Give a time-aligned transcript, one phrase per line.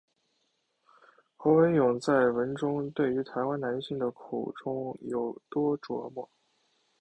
[1.37, 6.27] 侯文咏在文中对于台湾男性的苦衷有多琢磨。